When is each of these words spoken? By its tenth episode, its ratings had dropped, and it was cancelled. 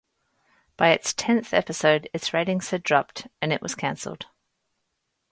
By 0.77 0.89
its 0.93 1.13
tenth 1.13 1.53
episode, 1.53 2.09
its 2.11 2.33
ratings 2.33 2.71
had 2.71 2.81
dropped, 2.81 3.27
and 3.39 3.53
it 3.53 3.61
was 3.61 3.75
cancelled. 3.75 4.25